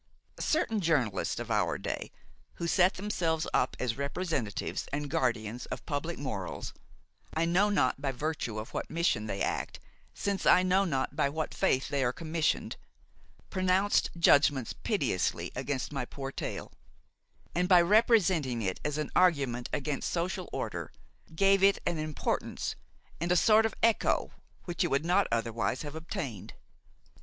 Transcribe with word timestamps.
Certain 0.39 0.79
journalists 0.81 1.37
of 1.39 1.51
our 1.51 1.77
day 1.77 2.11
who 2.55 2.65
set 2.65 2.95
themselves 2.95 3.45
up 3.53 3.77
as 3.79 3.99
representatives 3.99 4.87
and 4.91 5.11
guardians 5.11 5.67
of 5.67 5.85
public 5.85 6.17
morals–I 6.17 7.45
know 7.45 7.69
not 7.69 8.01
by 8.01 8.11
virtue 8.11 8.57
of 8.57 8.73
what 8.73 8.89
mission 8.89 9.27
they 9.27 9.43
act, 9.43 9.79
since 10.11 10.47
I 10.47 10.63
know 10.63 10.85
not 10.85 11.15
by 11.15 11.29
what 11.29 11.53
faith 11.53 11.89
they 11.89 12.03
are 12.03 12.11
commissioned–pronounced 12.11 14.09
judgment 14.17 14.73
pitilessly 14.81 15.51
against 15.55 15.93
my 15.93 16.05
poor 16.05 16.31
tale, 16.31 16.71
and, 17.53 17.69
by 17.69 17.79
representing 17.79 18.63
it 18.63 18.79
as 18.83 18.97
an 18.97 19.11
argument 19.15 19.69
against 19.71 20.09
social 20.09 20.49
order, 20.51 20.91
gave 21.35 21.61
it 21.61 21.77
an 21.85 21.99
importance 21.99 22.75
and 23.19 23.31
a 23.31 23.35
sort 23.35 23.67
of 23.67 23.75
echo 23.83 24.31
which 24.65 24.83
it 24.83 24.87
would 24.89 25.05
not 25.05 25.27
otherwise 25.31 25.83
have 25.83 25.93
obtained. 25.93 26.55